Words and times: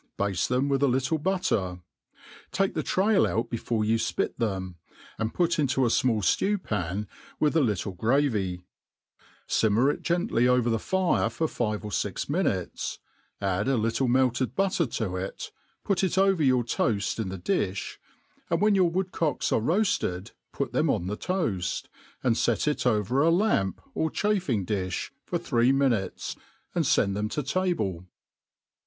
bai}:e 0.17 0.33
them 0.49 0.67
with 0.67 0.81
a 0.81 0.87
little 0.87 1.19
butter; 1.19 1.79
take 2.51 2.73
the 2.73 2.81
trail 2.81 3.27
out 3.27 3.51
^elb^e 3.51 3.85
you 3.85 3.97
{jpit 3.99 4.35
them, 4.37 4.75
and 5.19 5.31
put 5.35 5.59
into 5.59 5.85
a 5.85 5.89
fmall 5.89 6.21
ftew 6.23 6.63
pan, 6.63 7.07
with 7.39 7.55
a 7.55 7.61
little 7.61 7.91
gravy; 7.91 8.63
fimmer 9.47 9.93
it 9.93 10.01
gently 10.01 10.47
over 10.47 10.71
tlie 10.71 10.79
fire 10.81 11.29
for 11.29 11.47
five 11.47 11.85
or 11.85 11.91
fix 11.91 12.27
mi 12.27 12.39
liutes; 12.39 12.97
add 13.39 13.67
a 13.67 13.77
little 13.77 14.07
melted 14.07 14.55
butter 14.55 14.87
to 14.87 15.15
it, 15.17 15.51
put 15.83 16.03
it 16.03 16.17
over 16.17 16.41
your 16.41 16.63
toaft 16.63 17.19
in 17.19 17.29
the 17.29 17.37
di(h, 17.37 17.97
and 18.49 18.59
when 18.59 18.73
your 18.73 18.89
woodcocks 18.89 19.51
are 19.51 19.61
roafted 19.61 20.31
put 20.51 20.71
them 20.73 20.87
oq 20.87 21.05
|lje 21.07 21.15
tpaftj 21.15 21.85
and 22.23 22.39
fet 22.39 22.67
it 22.67 22.87
oyer 22.87 23.21
a 23.21 23.29
lamp 23.29 23.79
or 23.93 24.09
chaffing 24.09 24.65
difc 24.65 25.11
for 25.23 25.37
tbfree 25.37 25.71
mi 25.71 25.89
hutes, 25.95 26.35
and 26.73 26.87
fend 26.87 27.15
them 27.15 27.29
to 27.29 27.43
table. 27.43 28.07